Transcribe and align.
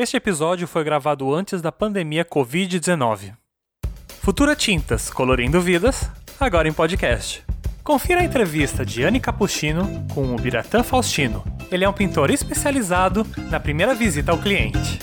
Este 0.00 0.16
episódio 0.16 0.68
foi 0.68 0.84
gravado 0.84 1.34
antes 1.34 1.60
da 1.60 1.72
pandemia 1.72 2.24
Covid-19. 2.24 3.34
Futura 4.20 4.54
Tintas, 4.54 5.10
colorindo 5.10 5.60
vidas, 5.60 6.08
agora 6.38 6.68
em 6.68 6.72
podcast. 6.72 7.42
Confira 7.82 8.20
a 8.20 8.24
entrevista 8.24 8.86
de 8.86 9.02
Anne 9.02 9.18
Capuchino 9.18 10.06
com 10.14 10.32
o 10.32 10.36
Biratã 10.36 10.84
Faustino. 10.84 11.42
Ele 11.68 11.84
é 11.84 11.88
um 11.88 11.92
pintor 11.92 12.30
especializado 12.30 13.26
na 13.50 13.58
primeira 13.58 13.92
visita 13.92 14.30
ao 14.30 14.38
cliente. 14.38 15.00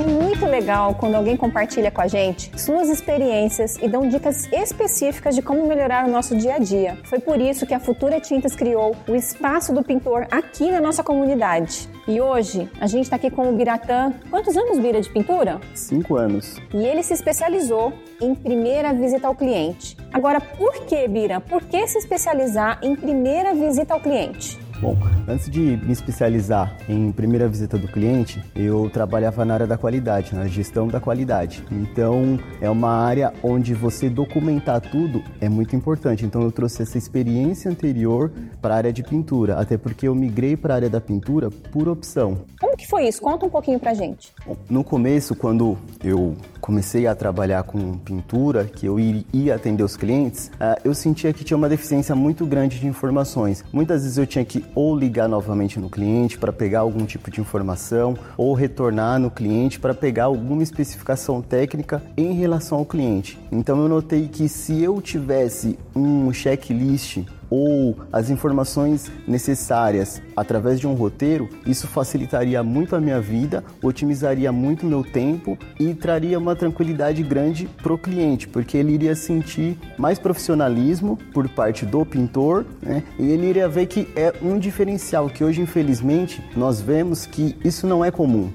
É 0.00 0.02
muito 0.02 0.46
legal 0.46 0.94
quando 0.94 1.14
alguém 1.14 1.36
compartilha 1.36 1.90
com 1.90 2.00
a 2.00 2.06
gente 2.06 2.50
suas 2.58 2.88
experiências 2.88 3.76
e 3.82 3.86
dão 3.86 4.08
dicas 4.08 4.50
específicas 4.50 5.34
de 5.34 5.42
como 5.42 5.66
melhorar 5.66 6.06
o 6.06 6.10
nosso 6.10 6.34
dia 6.34 6.54
a 6.54 6.58
dia. 6.58 6.96
Foi 7.04 7.18
por 7.18 7.38
isso 7.38 7.66
que 7.66 7.74
a 7.74 7.78
Futura 7.78 8.18
Tintas 8.18 8.56
criou 8.56 8.96
o 9.06 9.14
Espaço 9.14 9.74
do 9.74 9.84
Pintor 9.84 10.26
aqui 10.30 10.70
na 10.70 10.80
nossa 10.80 11.04
comunidade. 11.04 11.86
E 12.08 12.18
hoje 12.18 12.66
a 12.80 12.86
gente 12.86 13.04
está 13.04 13.16
aqui 13.16 13.30
com 13.30 13.50
o 13.50 13.52
Biratã. 13.52 14.10
Quantos 14.30 14.56
anos, 14.56 14.78
Bira, 14.78 15.02
de 15.02 15.10
pintura? 15.10 15.60
Cinco 15.74 16.16
anos. 16.16 16.56
E 16.72 16.82
ele 16.82 17.02
se 17.02 17.12
especializou 17.12 17.92
em 18.22 18.34
primeira 18.34 18.94
visita 18.94 19.26
ao 19.26 19.34
cliente. 19.34 19.98
Agora, 20.14 20.40
por 20.40 20.86
que, 20.86 21.06
Bira? 21.08 21.40
Por 21.40 21.62
que 21.64 21.86
se 21.86 21.98
especializar 21.98 22.78
em 22.82 22.96
primeira 22.96 23.52
visita 23.52 23.92
ao 23.92 24.00
cliente? 24.00 24.58
Bom, 24.80 24.96
antes 25.28 25.50
de 25.50 25.60
me 25.60 25.92
especializar 25.92 26.74
em 26.88 27.12
primeira 27.12 27.46
visita 27.46 27.76
do 27.76 27.86
cliente, 27.86 28.42
eu 28.56 28.88
trabalhava 28.88 29.44
na 29.44 29.52
área 29.52 29.66
da 29.66 29.76
qualidade, 29.76 30.34
na 30.34 30.46
gestão 30.46 30.88
da 30.88 30.98
qualidade. 30.98 31.62
Então, 31.70 32.40
é 32.62 32.70
uma 32.70 32.90
área 32.90 33.30
onde 33.42 33.74
você 33.74 34.08
documentar 34.08 34.80
tudo 34.80 35.22
é 35.38 35.50
muito 35.50 35.76
importante. 35.76 36.24
Então, 36.24 36.40
eu 36.40 36.50
trouxe 36.50 36.82
essa 36.82 36.96
experiência 36.96 37.70
anterior 37.70 38.32
para 38.62 38.72
a 38.72 38.76
área 38.78 38.92
de 38.92 39.02
pintura, 39.02 39.56
até 39.56 39.76
porque 39.76 40.08
eu 40.08 40.14
migrei 40.14 40.56
para 40.56 40.72
a 40.72 40.76
área 40.76 40.88
da 40.88 41.00
pintura 41.00 41.50
por 41.50 41.86
opção. 41.86 42.38
Como 42.58 42.74
que 42.74 42.86
foi 42.86 43.06
isso? 43.06 43.20
Conta 43.20 43.44
um 43.44 43.50
pouquinho 43.50 43.78
pra 43.78 43.92
gente. 43.92 44.32
Bom, 44.46 44.56
no 44.70 44.82
começo, 44.82 45.34
quando 45.34 45.76
eu 46.02 46.34
comecei 46.60 47.06
a 47.06 47.14
trabalhar 47.14 47.62
com 47.62 47.94
pintura, 47.98 48.64
que 48.64 48.86
eu 48.86 48.98
ia 48.98 49.54
atender 49.54 49.82
os 49.82 49.96
clientes, 49.96 50.50
ah, 50.60 50.78
eu 50.84 50.94
sentia 50.94 51.32
que 51.32 51.44
tinha 51.44 51.56
uma 51.56 51.68
deficiência 51.68 52.14
muito 52.14 52.46
grande 52.46 52.78
de 52.78 52.86
informações. 52.86 53.64
Muitas 53.72 54.02
vezes 54.02 54.18
eu 54.18 54.26
tinha 54.26 54.44
que 54.44 54.64
ou 54.74 54.96
ligar 54.96 55.28
novamente 55.28 55.78
no 55.78 55.88
cliente 55.88 56.38
para 56.38 56.52
pegar 56.52 56.80
algum 56.80 57.04
tipo 57.04 57.30
de 57.30 57.40
informação, 57.40 58.16
ou 58.36 58.54
retornar 58.54 59.18
no 59.18 59.30
cliente 59.30 59.80
para 59.80 59.94
pegar 59.94 60.24
alguma 60.24 60.62
especificação 60.62 61.40
técnica 61.42 62.02
em 62.16 62.32
relação 62.32 62.78
ao 62.78 62.84
cliente. 62.84 63.38
Então 63.50 63.80
eu 63.80 63.88
notei 63.88 64.28
que 64.28 64.48
se 64.48 64.82
eu 64.82 65.00
tivesse 65.00 65.78
um 65.94 66.32
checklist 66.32 67.24
ou 67.50 67.96
as 68.12 68.30
informações 68.30 69.10
necessárias 69.26 70.22
através 70.36 70.78
de 70.78 70.86
um 70.86 70.94
roteiro, 70.94 71.48
isso 71.66 71.86
facilitaria 71.86 72.62
muito 72.62 72.94
a 72.94 73.00
minha 73.00 73.20
vida, 73.20 73.64
otimizaria 73.82 74.52
muito 74.52 74.86
meu 74.86 75.02
tempo 75.02 75.58
e 75.78 75.92
traria 75.92 76.38
uma 76.38 76.54
tranquilidade 76.54 77.22
grande 77.22 77.68
para 77.82 77.92
o 77.92 77.98
cliente, 77.98 78.48
porque 78.48 78.76
ele 78.76 78.92
iria 78.92 79.14
sentir 79.14 79.76
mais 79.98 80.18
profissionalismo 80.18 81.18
por 81.32 81.48
parte 81.48 81.84
do 81.84 82.06
pintor, 82.06 82.64
né? 82.80 83.02
E 83.18 83.30
ele 83.30 83.48
iria 83.48 83.68
ver 83.68 83.86
que 83.86 84.08
é 84.14 84.32
um 84.40 84.58
diferencial 84.58 85.28
que 85.28 85.42
hoje, 85.42 85.60
infelizmente, 85.60 86.42
nós 86.56 86.80
vemos 86.80 87.26
que 87.26 87.56
isso 87.64 87.86
não 87.86 88.04
é 88.04 88.10
comum. 88.10 88.50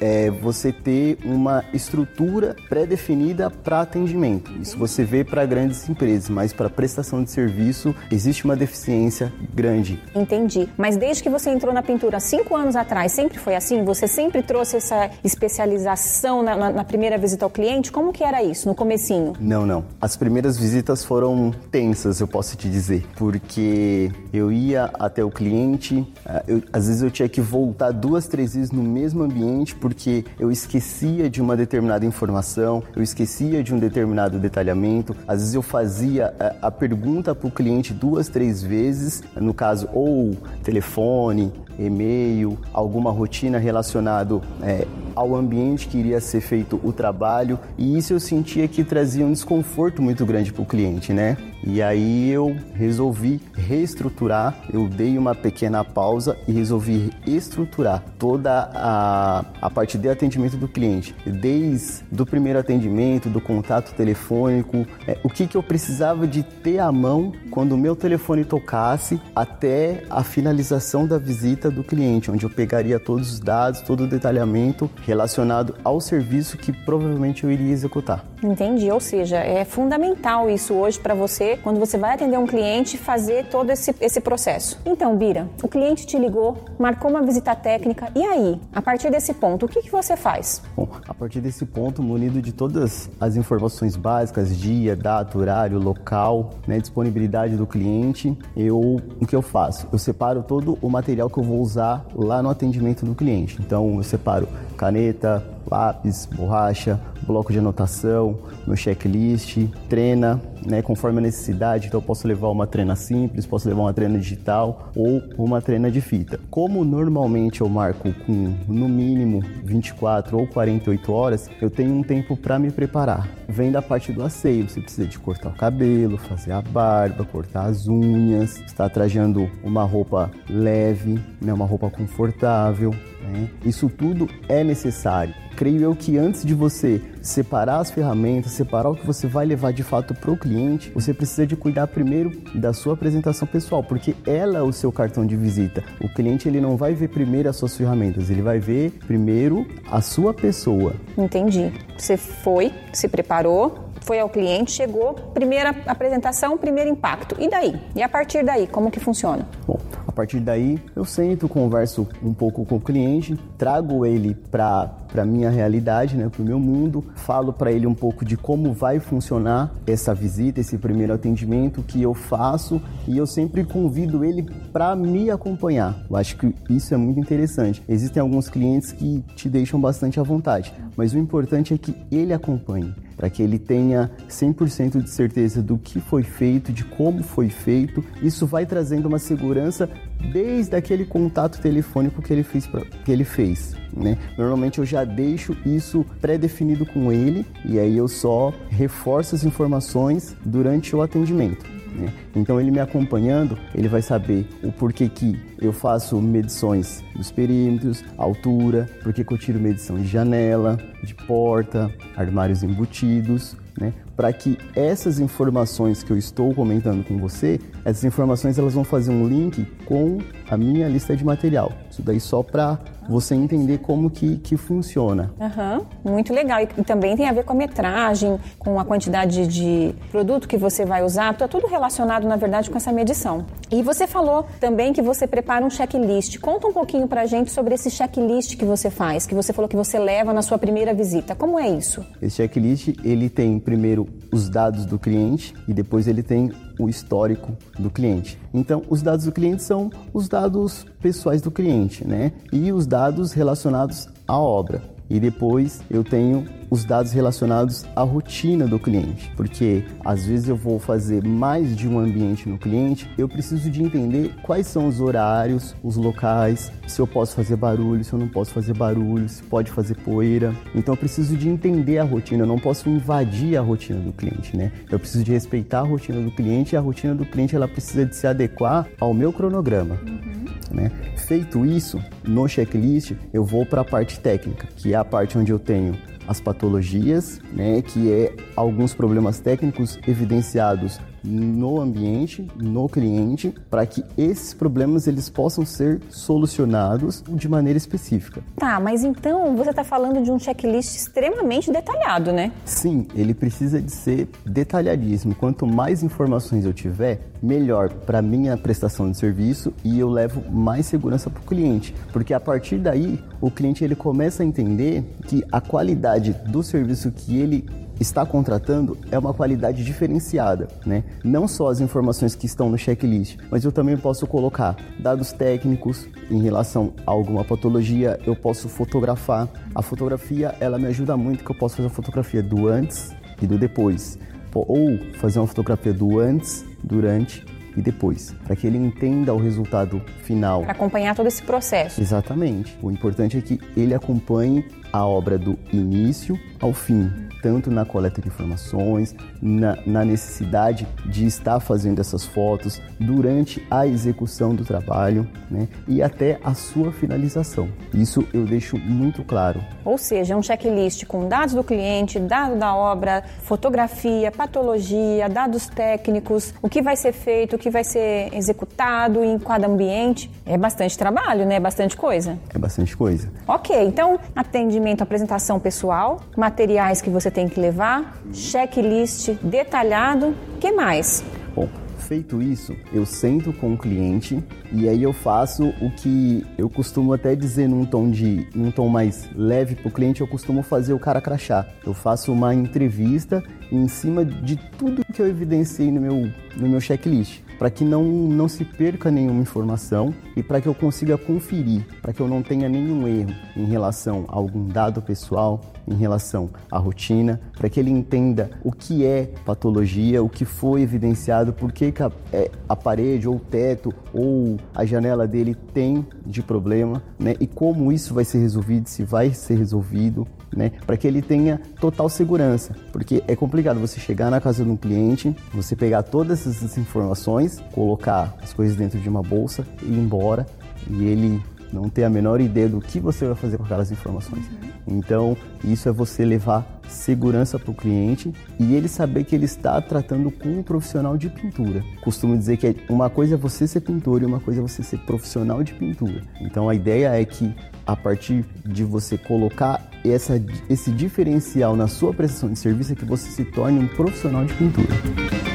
É 0.00 0.30
você 0.30 0.72
ter 0.72 1.18
uma 1.24 1.64
estrutura 1.72 2.56
pré-definida 2.68 3.50
para 3.50 3.82
atendimento. 3.82 4.50
Isso 4.60 4.76
você 4.76 5.04
vê 5.04 5.24
para 5.24 5.46
grandes 5.46 5.88
empresas, 5.88 6.28
mas 6.28 6.52
para 6.52 6.68
prestação 6.68 7.22
de 7.22 7.30
serviço 7.30 7.94
existe 8.10 8.39
existe 8.40 8.44
uma 8.44 8.56
deficiência 8.56 9.32
grande. 9.54 10.00
Entendi. 10.14 10.68
Mas 10.76 10.96
desde 10.96 11.22
que 11.22 11.28
você 11.28 11.50
entrou 11.50 11.72
na 11.72 11.82
pintura 11.82 12.18
cinco 12.20 12.56
anos 12.56 12.76
atrás, 12.76 13.12
sempre 13.12 13.38
foi 13.38 13.54
assim? 13.54 13.84
Você 13.84 14.06
sempre 14.06 14.42
trouxe 14.42 14.76
essa 14.76 15.10
especialização 15.22 16.42
na, 16.42 16.56
na, 16.56 16.70
na 16.70 16.84
primeira 16.84 17.18
visita 17.18 17.44
ao 17.44 17.50
cliente? 17.50 17.92
Como 17.92 18.12
que 18.12 18.24
era 18.24 18.42
isso 18.42 18.68
no 18.68 18.74
comecinho? 18.74 19.34
Não, 19.38 19.66
não. 19.66 19.84
As 20.00 20.16
primeiras 20.16 20.58
visitas 20.58 21.04
foram 21.04 21.52
tensas, 21.70 22.20
eu 22.20 22.28
posso 22.28 22.56
te 22.56 22.68
dizer, 22.68 23.06
porque 23.16 24.10
eu 24.32 24.50
ia 24.50 24.90
até 24.94 25.22
o 25.24 25.30
cliente, 25.30 26.06
eh, 26.26 26.44
eu, 26.46 26.62
às 26.72 26.86
vezes 26.86 27.02
eu 27.02 27.10
tinha 27.10 27.28
que 27.28 27.40
voltar 27.40 27.92
duas, 27.92 28.26
três 28.26 28.54
vezes 28.54 28.70
no 28.70 28.82
mesmo 28.82 29.22
ambiente 29.22 29.74
porque 29.74 30.24
eu 30.38 30.50
esquecia 30.50 31.28
de 31.28 31.40
uma 31.42 31.56
determinada 31.56 32.06
informação, 32.06 32.82
eu 32.94 33.02
esquecia 33.02 33.62
de 33.62 33.74
um 33.74 33.78
determinado 33.78 34.38
detalhamento, 34.38 35.14
às 35.26 35.40
vezes 35.40 35.54
eu 35.54 35.62
fazia 35.62 36.34
a, 36.38 36.44
eh, 36.44 36.56
a 36.62 36.70
pergunta 36.70 37.34
para 37.34 37.48
o 37.48 37.50
cliente 37.50 37.92
duas, 37.92 38.29
três 38.30 38.62
vezes, 38.62 39.22
no 39.36 39.52
caso, 39.52 39.88
ou 39.92 40.36
telefone, 40.62 41.52
e-mail, 41.78 42.58
alguma 42.72 43.10
rotina 43.10 43.58
relacionado 43.58 44.42
é, 44.62 44.86
ao 45.14 45.34
ambiente 45.34 45.88
que 45.88 45.98
iria 45.98 46.20
ser 46.20 46.40
feito 46.40 46.80
o 46.82 46.92
trabalho, 46.92 47.58
e 47.76 47.96
isso 47.96 48.12
eu 48.12 48.20
sentia 48.20 48.66
que 48.68 48.84
trazia 48.84 49.24
um 49.24 49.32
desconforto 49.32 50.02
muito 50.02 50.24
grande 50.24 50.52
para 50.52 50.62
o 50.62 50.66
cliente, 50.66 51.12
né? 51.12 51.36
E 51.62 51.82
aí 51.82 52.30
eu 52.30 52.56
resolvi 52.74 53.40
reestruturar, 53.54 54.56
eu 54.72 54.88
dei 54.88 55.18
uma 55.18 55.34
pequena 55.34 55.84
pausa 55.84 56.36
e 56.48 56.52
resolvi 56.52 57.10
estruturar 57.26 58.02
toda 58.18 58.70
a, 58.74 59.44
a 59.60 59.70
parte 59.70 59.98
de 59.98 60.08
atendimento 60.08 60.56
do 60.56 60.66
cliente, 60.66 61.14
desde 61.26 62.04
do 62.10 62.24
primeiro 62.24 62.58
atendimento, 62.58 63.28
do 63.28 63.40
contato 63.40 63.94
telefônico, 63.94 64.86
é, 65.06 65.18
o 65.22 65.28
que, 65.28 65.46
que 65.46 65.56
eu 65.56 65.62
precisava 65.62 66.26
de 66.26 66.42
ter 66.42 66.78
à 66.78 66.90
mão 66.90 67.32
quando 67.50 67.72
o 67.72 67.78
meu 67.78 67.94
telefone 67.94 68.44
tocasse 68.44 69.20
até 69.34 70.04
a 70.08 70.22
finalização 70.22 71.06
da 71.06 71.18
visita 71.18 71.70
do 71.70 71.84
cliente, 71.84 72.30
onde 72.30 72.44
eu 72.44 72.50
pegaria 72.50 72.98
todos 72.98 73.32
os 73.32 73.40
dados, 73.40 73.80
todo 73.80 74.04
o 74.04 74.06
detalhamento 74.06 74.90
relacionado 75.02 75.74
ao 75.84 76.00
serviço 76.00 76.56
que 76.56 76.72
provavelmente 76.72 77.44
eu 77.44 77.50
iria 77.50 77.72
executar. 77.72 78.24
Entendi, 78.42 78.90
ou 78.90 79.00
seja, 79.00 79.38
é 79.38 79.64
fundamental 79.64 80.48
isso 80.48 80.74
hoje 80.74 80.98
para 80.98 81.14
você, 81.14 81.49
quando 81.58 81.78
você 81.78 81.98
vai 81.98 82.14
atender 82.14 82.38
um 82.38 82.46
cliente, 82.46 82.96
fazer 82.96 83.46
todo 83.46 83.70
esse, 83.70 83.94
esse 84.00 84.20
processo. 84.20 84.78
Então, 84.84 85.16
Bira, 85.16 85.48
o 85.62 85.68
cliente 85.68 86.06
te 86.06 86.18
ligou, 86.18 86.56
marcou 86.78 87.10
uma 87.10 87.22
visita 87.22 87.54
técnica, 87.54 88.08
e 88.14 88.24
aí, 88.24 88.60
a 88.72 88.82
partir 88.82 89.10
desse 89.10 89.34
ponto, 89.34 89.66
o 89.66 89.68
que, 89.68 89.82
que 89.82 89.90
você 89.90 90.16
faz? 90.16 90.62
Bom, 90.76 90.88
a 91.08 91.14
partir 91.14 91.40
desse 91.40 91.64
ponto, 91.64 92.02
munido 92.02 92.40
de 92.40 92.52
todas 92.52 93.10
as 93.20 93.36
informações 93.36 93.96
básicas, 93.96 94.56
dia, 94.56 94.96
data, 94.96 95.36
horário, 95.38 95.78
local, 95.78 96.50
né, 96.66 96.78
disponibilidade 96.78 97.56
do 97.56 97.66
cliente, 97.66 98.36
eu 98.56 99.00
o 99.20 99.26
que 99.26 99.34
eu 99.34 99.42
faço? 99.42 99.86
Eu 99.92 99.98
separo 99.98 100.42
todo 100.42 100.78
o 100.80 100.88
material 100.88 101.28
que 101.28 101.38
eu 101.38 101.44
vou 101.44 101.60
usar 101.60 102.04
lá 102.14 102.42
no 102.42 102.50
atendimento 102.50 103.04
do 103.04 103.14
cliente. 103.14 103.58
Então, 103.60 103.96
eu 103.96 104.02
separo 104.02 104.48
caneta, 104.76 105.44
lápis, 105.70 106.26
borracha, 106.26 107.00
bloco 107.26 107.52
de 107.52 107.58
anotação, 107.58 108.38
meu 108.66 108.76
checklist, 108.76 109.58
treina, 109.88 110.40
né, 110.66 110.82
conforme 110.82 111.18
a 111.18 111.22
necessidade. 111.22 111.86
Então, 111.86 111.98
eu 111.98 112.02
posso 112.02 112.26
levar 112.26 112.48
uma 112.48 112.66
treina 112.66 112.96
simples, 112.96 113.46
posso 113.46 113.68
levar 113.68 113.82
uma 113.82 113.94
treina 113.94 114.18
digital 114.18 114.90
ou 114.94 115.22
uma 115.38 115.60
treina 115.60 115.90
de 115.90 116.00
fita. 116.00 116.40
Como 116.50 116.84
normalmente 116.84 117.60
eu 117.60 117.68
marco 117.68 118.12
com 118.26 118.54
no 118.68 118.88
mínimo 118.88 119.42
24 119.64 120.38
ou 120.38 120.46
48 120.46 121.12
horas, 121.12 121.50
eu 121.60 121.70
tenho 121.70 121.94
um 121.94 122.02
tempo 122.02 122.36
para 122.36 122.58
me 122.58 122.70
preparar. 122.70 123.39
Vem 123.50 123.72
da 123.72 123.82
parte 123.82 124.12
do 124.12 124.22
asseio, 124.22 124.68
você 124.68 124.80
precisa 124.80 125.08
de 125.08 125.18
cortar 125.18 125.48
o 125.48 125.56
cabelo, 125.56 126.16
fazer 126.16 126.52
a 126.52 126.62
barba, 126.62 127.24
cortar 127.24 127.64
as 127.64 127.88
unhas, 127.88 128.60
está 128.60 128.88
trajando 128.88 129.50
uma 129.64 129.82
roupa 129.82 130.30
leve, 130.48 131.20
né, 131.40 131.52
uma 131.52 131.66
roupa 131.66 131.90
confortável. 131.90 132.94
Né? 133.22 133.48
Isso 133.64 133.88
tudo 133.88 134.28
é 134.48 134.62
necessário 134.62 135.34
creio 135.60 135.82
eu 135.82 135.94
que 135.94 136.16
antes 136.16 136.42
de 136.42 136.54
você 136.54 137.02
separar 137.22 137.78
as 137.78 137.90
ferramentas, 137.90 138.52
separar 138.52 138.90
o 138.90 138.96
que 138.96 139.06
você 139.06 139.26
vai 139.26 139.46
levar 139.46 139.72
de 139.72 139.82
fato 139.82 140.14
para 140.14 140.30
o 140.30 140.36
cliente, 140.36 140.90
você 140.94 141.12
precisa 141.12 141.46
de 141.46 141.56
cuidar 141.56 141.86
primeiro 141.86 142.30
da 142.54 142.72
sua 142.72 142.94
apresentação 142.94 143.46
pessoal, 143.46 143.82
porque 143.82 144.14
ela 144.26 144.58
é 144.58 144.62
o 144.62 144.72
seu 144.72 144.90
cartão 144.92 145.26
de 145.26 145.36
visita. 145.36 145.82
O 146.00 146.08
cliente 146.08 146.48
ele 146.48 146.60
não 146.60 146.76
vai 146.76 146.94
ver 146.94 147.08
primeiro 147.08 147.48
as 147.48 147.56
suas 147.56 147.76
ferramentas, 147.76 148.30
ele 148.30 148.42
vai 148.42 148.58
ver 148.58 148.92
primeiro 149.06 149.66
a 149.90 150.00
sua 150.00 150.32
pessoa. 150.32 150.94
Entendi. 151.16 151.72
Você 151.96 152.16
foi, 152.16 152.72
se 152.92 153.08
preparou, 153.08 153.90
foi 154.00 154.18
ao 154.18 154.28
cliente, 154.28 154.72
chegou, 154.72 155.14
primeira 155.34 155.70
apresentação, 155.86 156.56
primeiro 156.56 156.90
impacto. 156.90 157.36
E 157.38 157.48
daí? 157.48 157.78
E 157.94 158.02
a 158.02 158.08
partir 158.08 158.44
daí, 158.44 158.66
como 158.66 158.90
que 158.90 158.98
funciona? 158.98 159.46
Bom, 159.66 159.78
a 160.06 160.12
partir 160.12 160.40
daí 160.40 160.82
eu 160.96 161.04
sento, 161.04 161.48
converso 161.48 162.08
um 162.22 162.32
pouco 162.32 162.64
com 162.64 162.76
o 162.76 162.80
cliente, 162.80 163.38
trago 163.56 164.04
ele 164.04 164.34
para 164.34 164.90
para 165.10 165.24
minha 165.24 165.50
realidade, 165.50 166.16
né, 166.16 166.28
para 166.28 166.42
o 166.42 166.44
meu 166.44 166.58
mundo, 166.58 167.04
falo 167.16 167.52
para 167.52 167.72
ele 167.72 167.86
um 167.86 167.94
pouco 167.94 168.24
de 168.24 168.36
como 168.36 168.72
vai 168.72 169.00
funcionar 169.00 169.72
essa 169.86 170.14
visita, 170.14 170.60
esse 170.60 170.78
primeiro 170.78 171.12
atendimento 171.12 171.82
que 171.82 172.00
eu 172.00 172.14
faço 172.14 172.80
e 173.06 173.16
eu 173.16 173.26
sempre 173.26 173.64
convido 173.64 174.24
ele 174.24 174.46
para 174.72 174.94
me 174.94 175.30
acompanhar. 175.30 176.04
Eu 176.08 176.16
acho 176.16 176.36
que 176.36 176.54
isso 176.68 176.94
é 176.94 176.96
muito 176.96 177.18
interessante. 177.18 177.82
Existem 177.88 178.20
alguns 178.20 178.48
clientes 178.48 178.92
que 178.92 179.24
te 179.34 179.48
deixam 179.48 179.80
bastante 179.80 180.20
à 180.20 180.22
vontade, 180.22 180.72
mas 180.96 181.12
o 181.12 181.18
importante 181.18 181.74
é 181.74 181.78
que 181.78 181.94
ele 182.10 182.32
acompanhe 182.32 182.94
para 183.20 183.28
que 183.28 183.42
ele 183.42 183.58
tenha 183.58 184.10
100% 184.30 185.02
de 185.02 185.10
certeza 185.10 185.62
do 185.62 185.76
que 185.76 186.00
foi 186.00 186.22
feito, 186.22 186.72
de 186.72 186.84
como 186.84 187.22
foi 187.22 187.50
feito. 187.50 188.02
Isso 188.22 188.46
vai 188.46 188.64
trazendo 188.64 189.08
uma 189.08 189.18
segurança 189.18 189.90
desde 190.32 190.74
aquele 190.74 191.04
contato 191.04 191.60
telefônico 191.60 192.22
que 192.22 192.32
ele 192.32 192.42
fez, 192.42 192.66
pra, 192.66 192.80
que 192.80 193.12
ele 193.12 193.24
fez. 193.24 193.76
Né? 193.92 194.16
Normalmente 194.38 194.78
eu 194.78 194.86
já 194.86 195.04
deixo 195.04 195.56
isso 195.64 196.04
pré-definido 196.20 196.86
com 196.86 197.12
ele 197.12 197.44
e 197.64 197.78
aí 197.78 197.96
eu 197.96 198.08
só 198.08 198.52
reforço 198.68 199.34
as 199.34 199.44
informações 199.44 200.36
durante 200.44 200.94
o 200.94 201.02
atendimento. 201.02 201.64
Né? 201.94 202.12
Então 202.34 202.60
ele 202.60 202.70
me 202.70 202.78
acompanhando, 202.78 203.58
ele 203.74 203.88
vai 203.88 204.02
saber 204.02 204.46
o 204.62 204.70
porquê 204.70 205.08
que 205.08 205.38
eu 205.60 205.72
faço 205.72 206.20
medições 206.20 207.04
dos 207.16 207.30
perímetros, 207.30 208.04
altura, 208.16 208.88
porquê 209.02 209.24
que 209.24 209.32
eu 209.32 209.38
tiro 209.38 209.58
medição 209.58 209.96
de 209.96 210.06
janela, 210.06 210.78
de 211.02 211.14
porta, 211.14 211.92
armários 212.16 212.62
embutidos, 212.62 213.56
né? 213.78 213.92
Para 214.20 214.34
que 214.34 214.58
essas 214.76 215.18
informações 215.18 216.02
que 216.02 216.10
eu 216.10 216.18
estou 216.18 216.54
comentando 216.54 217.02
com 217.02 217.16
você, 217.16 217.58
essas 217.86 218.04
informações 218.04 218.58
elas 218.58 218.74
vão 218.74 218.84
fazer 218.84 219.10
um 219.10 219.26
link 219.26 219.64
com 219.86 220.18
a 220.50 220.58
minha 220.58 220.86
lista 220.88 221.16
de 221.16 221.24
material. 221.24 221.72
Isso 221.90 222.02
daí 222.02 222.20
só 222.20 222.42
para 222.42 222.78
você 223.08 223.34
entender 223.34 223.78
como 223.78 224.10
que, 224.10 224.36
que 224.36 224.56
funciona. 224.56 225.32
Uhum, 225.40 226.12
muito 226.12 226.32
legal. 226.32 226.60
E 226.60 226.66
também 226.84 227.16
tem 227.16 227.28
a 227.28 227.32
ver 227.32 227.44
com 227.44 227.52
a 227.54 227.56
metragem, 227.56 228.38
com 228.58 228.78
a 228.78 228.84
quantidade 228.84 229.46
de 229.46 229.94
produto 230.10 230.46
que 230.46 230.56
você 230.56 230.84
vai 230.84 231.02
usar. 231.02 231.32
Está 231.32 231.48
tudo 231.48 231.66
relacionado, 231.66 232.26
na 232.28 232.36
verdade, 232.36 232.70
com 232.70 232.76
essa 232.76 232.92
medição. 232.92 233.46
E 233.70 233.82
você 233.82 234.06
falou 234.06 234.46
também 234.60 234.92
que 234.92 235.00
você 235.00 235.26
prepara 235.26 235.64
um 235.64 235.70
checklist. 235.70 236.38
Conta 236.38 236.66
um 236.68 236.72
pouquinho 236.72 237.08
para 237.08 237.22
a 237.22 237.26
gente 237.26 237.50
sobre 237.50 237.74
esse 237.74 237.90
checklist 237.90 238.56
que 238.56 238.64
você 238.64 238.90
faz, 238.90 239.26
que 239.26 239.34
você 239.34 239.52
falou 239.52 239.68
que 239.68 239.76
você 239.76 239.98
leva 239.98 240.32
na 240.32 240.42
sua 240.42 240.58
primeira 240.58 240.92
visita. 240.92 241.34
Como 241.34 241.58
é 241.58 241.68
isso? 241.68 242.04
Esse 242.20 242.36
checklist, 242.36 242.88
ele 243.02 243.28
tem 243.28 243.58
primeiro 243.58 244.06
os 244.32 244.48
dados 244.48 244.84
do 244.84 244.98
cliente 244.98 245.54
e 245.66 245.74
depois 245.74 246.06
ele 246.06 246.22
tem 246.22 246.52
o 246.78 246.88
histórico 246.88 247.56
do 247.78 247.90
cliente. 247.90 248.38
Então, 248.54 248.82
os 248.88 249.02
dados 249.02 249.24
do 249.24 249.32
cliente 249.32 249.62
são 249.62 249.90
os 250.12 250.28
dados 250.28 250.86
pessoais 251.00 251.42
do 251.42 251.50
cliente, 251.50 252.06
né? 252.06 252.32
E 252.52 252.72
os 252.72 252.86
dados 252.86 253.32
relacionados 253.32 254.08
à 254.26 254.38
obra. 254.38 254.82
E 255.10 255.18
depois 255.18 255.82
eu 255.90 256.04
tenho 256.04 256.46
os 256.70 256.84
dados 256.84 257.10
relacionados 257.10 257.84
à 257.96 258.02
rotina 258.02 258.66
do 258.66 258.78
cliente, 258.78 259.30
porque 259.36 259.84
às 260.04 260.24
vezes 260.24 260.48
eu 260.48 260.54
vou 260.54 260.78
fazer 260.78 261.26
mais 261.26 261.76
de 261.76 261.88
um 261.88 261.98
ambiente 261.98 262.48
no 262.48 262.56
cliente, 262.56 263.10
eu 263.18 263.28
preciso 263.28 263.68
de 263.68 263.82
entender 263.82 264.32
quais 264.44 264.68
são 264.68 264.86
os 264.86 265.00
horários, 265.00 265.74
os 265.82 265.96
locais, 265.96 266.70
se 266.86 267.00
eu 267.00 267.08
posso 267.08 267.34
fazer 267.34 267.56
barulho, 267.56 268.04
se 268.04 268.12
eu 268.12 268.18
não 268.18 268.28
posso 268.28 268.52
fazer 268.52 268.72
barulho, 268.72 269.28
se 269.28 269.42
pode 269.42 269.70
fazer 269.72 269.96
poeira. 269.96 270.54
Então 270.74 270.94
eu 270.94 270.98
preciso 270.98 271.36
de 271.36 271.48
entender 271.48 271.98
a 271.98 272.04
rotina, 272.04 272.44
eu 272.44 272.46
não 272.46 272.58
posso 272.58 272.88
invadir 272.88 273.56
a 273.56 273.60
rotina 273.60 273.98
do 273.98 274.12
cliente, 274.12 274.56
né? 274.56 274.70
Eu 274.88 274.98
preciso 275.00 275.24
de 275.24 275.32
respeitar 275.32 275.80
a 275.80 275.84
rotina 275.84 276.20
do 276.20 276.30
cliente 276.30 276.74
e 276.74 276.78
a 276.78 276.80
rotina 276.80 277.16
do 277.16 277.26
cliente 277.26 277.56
ela 277.56 277.66
precisa 277.66 278.06
de 278.06 278.14
se 278.14 278.28
adequar 278.28 278.86
ao 279.00 279.12
meu 279.12 279.32
cronograma. 279.32 279.98
Uhum. 280.06 280.39
Né? 280.70 280.90
Feito 281.26 281.64
isso, 281.64 282.02
no 282.24 282.46
checklist 282.48 283.12
eu 283.32 283.44
vou 283.44 283.66
para 283.66 283.80
a 283.80 283.84
parte 283.84 284.20
técnica, 284.20 284.68
que 284.76 284.92
é 284.92 284.96
a 284.96 285.04
parte 285.04 285.36
onde 285.36 285.52
eu 285.52 285.58
tenho 285.58 285.96
as 286.28 286.40
patologias, 286.40 287.40
né, 287.52 287.82
que 287.82 288.12
é 288.12 288.32
alguns 288.54 288.94
problemas 288.94 289.40
técnicos 289.40 289.98
evidenciados 290.06 291.00
no 291.22 291.80
ambiente, 291.80 292.46
no 292.56 292.88
cliente, 292.88 293.54
para 293.70 293.86
que 293.86 294.04
esses 294.16 294.54
problemas 294.54 295.06
eles 295.06 295.28
possam 295.28 295.64
ser 295.64 296.00
solucionados 296.10 297.22
de 297.28 297.48
maneira 297.48 297.76
específica. 297.76 298.42
Tá, 298.56 298.80
mas 298.80 299.04
então 299.04 299.56
você 299.56 299.70
está 299.70 299.84
falando 299.84 300.22
de 300.22 300.30
um 300.30 300.38
checklist 300.38 300.96
extremamente 300.96 301.70
detalhado, 301.70 302.32
né? 302.32 302.52
Sim, 302.64 303.06
ele 303.14 303.34
precisa 303.34 303.80
de 303.80 303.90
ser 303.90 304.28
detalhadíssimo. 304.44 305.34
Quanto 305.34 305.66
mais 305.66 306.02
informações 306.02 306.64
eu 306.64 306.72
tiver, 306.72 307.20
melhor 307.42 307.90
para 307.90 308.20
minha 308.20 308.56
prestação 308.56 309.10
de 309.10 309.16
serviço 309.16 309.72
e 309.84 309.98
eu 309.98 310.08
levo 310.08 310.50
mais 310.50 310.86
segurança 310.86 311.30
para 311.30 311.40
o 311.40 311.44
cliente, 311.44 311.94
porque 312.12 312.34
a 312.34 312.40
partir 312.40 312.78
daí 312.78 313.22
o 313.40 313.50
cliente 313.50 313.84
ele 313.84 313.94
começa 313.94 314.42
a 314.42 314.46
entender 314.46 315.04
que 315.26 315.44
a 315.50 315.60
qualidade 315.60 316.32
do 316.46 316.62
serviço 316.62 317.10
que 317.10 317.38
ele 317.38 317.66
está 318.00 318.24
contratando 318.24 318.96
é 319.10 319.18
uma 319.18 319.34
qualidade 319.34 319.84
diferenciada, 319.84 320.68
né? 320.86 321.04
Não 321.22 321.46
só 321.46 321.68
as 321.68 321.80
informações 321.80 322.34
que 322.34 322.46
estão 322.46 322.70
no 322.70 322.78
checklist, 322.78 323.36
mas 323.50 323.64
eu 323.64 323.70
também 323.70 323.96
posso 323.96 324.26
colocar 324.26 324.76
dados 324.98 325.32
técnicos 325.32 326.08
em 326.30 326.40
relação 326.40 326.92
a 327.06 327.10
alguma 327.10 327.44
patologia, 327.44 328.18
eu 328.26 328.34
posso 328.34 328.68
fotografar. 328.68 329.48
A 329.74 329.82
fotografia, 329.82 330.54
ela 330.60 330.78
me 330.78 330.86
ajuda 330.86 331.16
muito 331.16 331.44
que 331.44 331.50
eu 331.50 331.56
posso 331.56 331.76
fazer 331.76 331.88
uma 331.88 331.94
fotografia 331.94 332.42
do 332.42 332.68
antes 332.68 333.14
e 333.40 333.46
do 333.46 333.58
depois, 333.58 334.18
ou 334.54 334.98
fazer 335.18 335.38
uma 335.38 335.46
fotografia 335.46 335.92
do 335.92 336.18
antes, 336.18 336.64
durante 336.82 337.44
e 337.76 337.82
depois, 337.82 338.34
para 338.44 338.56
que 338.56 338.66
ele 338.66 338.78
entenda 338.78 339.32
o 339.32 339.38
resultado 339.38 340.00
final. 340.22 340.62
Para 340.62 340.72
acompanhar 340.72 341.14
todo 341.14 341.26
esse 341.26 341.42
processo. 341.42 342.00
Exatamente. 342.00 342.76
O 342.82 342.90
importante 342.90 343.38
é 343.38 343.40
que 343.40 343.60
ele 343.76 343.94
acompanhe 343.94 344.64
a 344.92 345.06
obra 345.06 345.38
do 345.38 345.58
início 345.72 346.38
ao 346.60 346.72
fim, 346.72 347.10
tanto 347.42 347.70
na 347.70 347.84
coleta 347.84 348.20
de 348.20 348.28
informações, 348.28 349.14
na, 349.40 349.76
na, 349.86 350.04
necessidade 350.04 350.86
de 351.06 351.26
estar 351.26 351.60
fazendo 351.60 352.00
essas 352.00 352.24
fotos 352.24 352.80
durante 352.98 353.66
a 353.70 353.86
execução 353.86 354.54
do 354.54 354.64
trabalho 354.64 355.28
né, 355.50 355.68
e 355.86 356.02
até 356.02 356.38
a 356.42 356.54
sua 356.54 356.92
finalização. 356.92 357.68
Isso 357.92 358.26
eu 358.32 358.44
deixo 358.44 358.76
muito 358.78 359.24
claro. 359.24 359.60
Ou 359.84 359.98
seja, 359.98 360.34
é 360.34 360.36
um 360.36 360.42
checklist 360.42 361.04
com 361.06 361.28
dados 361.28 361.54
do 361.54 361.64
cliente, 361.64 362.18
dado 362.18 362.56
da 362.56 362.74
obra, 362.74 363.22
fotografia, 363.42 364.30
patologia, 364.30 365.28
dados 365.28 365.66
técnicos, 365.66 366.54
o 366.62 366.68
que 366.68 366.82
vai 366.82 366.96
ser 366.96 367.12
feito, 367.12 367.56
o 367.56 367.58
que 367.58 367.70
vai 367.70 367.84
ser 367.84 368.34
executado 368.34 369.24
em 369.24 369.38
cada 369.38 369.66
ambiente. 369.66 370.30
É 370.44 370.56
bastante 370.56 370.96
trabalho, 370.96 371.46
né? 371.46 371.56
É 371.56 371.60
bastante 371.60 371.96
coisa. 371.96 372.38
É 372.54 372.58
bastante 372.58 372.96
coisa. 372.96 373.30
Ok, 373.46 373.76
então 373.84 374.18
atendimento, 374.34 375.02
apresentação 375.02 375.58
pessoal, 375.58 376.20
materiais 376.36 377.00
que 377.00 377.10
você 377.10 377.29
tem 377.30 377.48
que 377.48 377.60
levar, 377.60 378.20
checklist 378.32 379.30
detalhado. 379.42 380.34
que 380.60 380.72
mais? 380.72 381.24
Bom, 381.54 381.68
feito 381.98 382.42
isso, 382.42 382.76
eu 382.92 383.06
sento 383.06 383.52
com 383.52 383.74
o 383.74 383.78
cliente 383.78 384.42
e 384.72 384.88
aí 384.88 385.02
eu 385.02 385.12
faço 385.12 385.68
o 385.80 385.90
que 385.90 386.44
eu 386.58 386.68
costumo 386.68 387.12
até 387.12 387.36
dizer 387.36 387.68
num 387.68 387.84
tom 387.84 388.10
de 388.10 388.46
num 388.54 388.70
tom 388.70 388.88
mais 388.88 389.28
leve 389.34 389.76
para 389.76 389.88
o 389.88 389.92
cliente, 389.92 390.20
eu 390.20 390.26
costumo 390.26 390.62
fazer 390.62 390.92
o 390.92 390.98
cara 390.98 391.20
crachar. 391.20 391.68
Eu 391.86 391.94
faço 391.94 392.32
uma 392.32 392.54
entrevista 392.54 393.42
em 393.70 393.86
cima 393.86 394.24
de 394.24 394.56
tudo 394.78 395.04
que 395.04 395.22
eu 395.22 395.28
evidenciei 395.28 395.90
no 395.90 396.00
meu 396.00 396.30
no 396.56 396.68
meu 396.68 396.80
checklist 396.80 397.40
para 397.60 397.68
que 397.68 397.84
não, 397.84 398.02
não 398.02 398.48
se 398.48 398.64
perca 398.64 399.10
nenhuma 399.10 399.42
informação 399.42 400.14
e 400.34 400.42
para 400.42 400.62
que 400.62 400.66
eu 400.66 400.74
consiga 400.74 401.18
conferir, 401.18 401.86
para 402.00 402.10
que 402.10 402.20
eu 402.20 402.26
não 402.26 402.42
tenha 402.42 402.70
nenhum 402.70 403.06
erro 403.06 403.34
em 403.54 403.66
relação 403.66 404.24
a 404.28 404.34
algum 404.34 404.66
dado 404.66 405.02
pessoal, 405.02 405.60
em 405.86 405.94
relação 405.94 406.48
à 406.70 406.78
rotina, 406.78 407.38
para 407.58 407.68
que 407.68 407.78
ele 407.78 407.90
entenda 407.90 408.50
o 408.64 408.72
que 408.72 409.04
é 409.04 409.30
patologia, 409.44 410.22
o 410.22 410.28
que 410.28 410.46
foi 410.46 410.80
evidenciado, 410.80 411.52
por 411.52 411.70
que, 411.70 411.92
a, 412.00 412.10
é, 412.32 412.50
a 412.66 412.74
parede 412.74 413.28
ou 413.28 413.36
o 413.36 413.40
teto 413.40 413.92
ou 414.12 414.56
a 414.74 414.86
janela 414.86 415.26
dele 415.26 415.54
tem 415.54 416.06
de 416.24 416.42
problema, 416.42 417.02
né? 417.18 417.34
E 417.40 417.46
como 417.46 417.92
isso 417.92 418.14
vai 418.14 418.24
ser 418.24 418.38
resolvido, 418.38 418.88
se 418.88 419.04
vai 419.04 419.34
ser 419.34 419.56
resolvido, 419.56 420.26
né? 420.54 420.72
Para 420.86 420.96
que 420.96 421.06
ele 421.06 421.22
tenha 421.22 421.60
total 421.80 422.08
segurança, 422.08 422.74
porque 422.92 423.22
é 423.26 423.34
complicado 423.34 423.80
você 423.80 424.00
chegar 424.00 424.30
na 424.30 424.40
casa 424.40 424.64
de 424.64 424.70
um 424.70 424.76
cliente, 424.76 425.34
você 425.52 425.74
pegar 425.74 426.02
todas 426.04 426.46
essas 426.46 426.78
informações, 426.78 427.49
colocar 427.72 428.36
as 428.42 428.52
coisas 428.52 428.76
dentro 428.76 428.98
de 428.98 429.08
uma 429.08 429.22
bolsa 429.22 429.66
e 429.82 429.86
ir 429.86 429.98
embora 429.98 430.46
e 430.88 431.04
ele 431.04 431.42
não 431.72 431.88
ter 431.88 432.04
a 432.04 432.10
menor 432.10 432.40
ideia 432.40 432.68
do 432.68 432.80
que 432.80 432.98
você 432.98 433.26
vai 433.26 433.34
fazer 433.34 433.56
com 433.56 433.64
aquelas 433.64 433.90
informações. 433.90 434.44
Uhum. 434.46 434.98
Então, 434.98 435.36
isso 435.62 435.88
é 435.88 435.92
você 435.92 436.24
levar 436.24 436.80
segurança 436.88 437.58
para 437.58 437.70
o 437.70 437.74
cliente 437.74 438.32
e 438.58 438.74
ele 438.74 438.88
saber 438.88 439.24
que 439.24 439.34
ele 439.34 439.44
está 439.44 439.80
tratando 439.80 440.30
com 440.30 440.48
um 440.48 440.62
profissional 440.62 441.16
de 441.16 441.28
pintura. 441.28 441.82
Costumo 442.02 442.36
dizer 442.36 442.56
que 442.56 442.76
uma 442.88 443.08
coisa 443.08 443.34
é 443.34 443.38
você 443.38 443.66
ser 443.66 443.80
pintor 443.80 444.22
e 444.22 444.26
uma 444.26 444.40
coisa 444.40 444.60
é 444.60 444.62
você 444.62 444.82
ser 444.82 444.98
profissional 444.98 445.62
de 445.62 445.72
pintura. 445.74 446.22
Então, 446.40 446.68
a 446.68 446.74
ideia 446.74 447.20
é 447.20 447.24
que 447.24 447.54
a 447.86 447.96
partir 447.96 448.44
de 448.64 448.84
você 448.84 449.16
colocar 449.16 449.88
essa, 450.04 450.42
esse 450.68 450.90
diferencial 450.90 451.76
na 451.76 451.86
sua 451.86 452.12
prestação 452.12 452.50
de 452.50 452.58
serviço, 452.58 452.92
é 452.92 452.96
que 452.96 453.04
você 453.04 453.30
se 453.30 453.44
torne 453.44 453.78
um 453.78 453.88
profissional 453.88 454.44
de 454.44 454.54
pintura. 454.54 455.49